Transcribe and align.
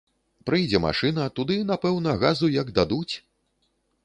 Прыйдзе 0.49 0.79
машына, 0.85 1.27
туды, 1.39 1.57
напэўна, 1.73 2.17
газу 2.25 2.51
як 2.59 2.73
дадуць! 2.79 3.15